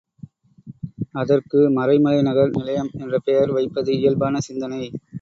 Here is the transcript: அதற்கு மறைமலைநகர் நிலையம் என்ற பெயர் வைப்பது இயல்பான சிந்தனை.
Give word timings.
அதற்கு 1.13 1.59
மறைமலைநகர் 1.77 2.51
நிலையம் 2.51 2.91
என்ற 2.95 3.15
பெயர் 3.19 3.51
வைப்பது 3.51 3.91
இயல்பான 3.99 4.39
சிந்தனை. 4.41 4.83